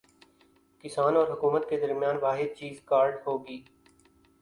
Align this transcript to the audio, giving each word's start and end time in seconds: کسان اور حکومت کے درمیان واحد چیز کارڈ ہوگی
کسان 0.83 1.15
اور 1.15 1.27
حکومت 1.27 1.69
کے 1.69 1.79
درمیان 1.79 2.17
واحد 2.21 2.57
چیز 2.57 2.81
کارڈ 2.85 3.15
ہوگی 3.27 3.61